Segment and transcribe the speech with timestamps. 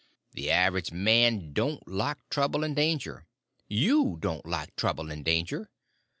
[0.31, 3.27] The average man don't like trouble and danger.
[3.67, 5.69] You don't like trouble and danger.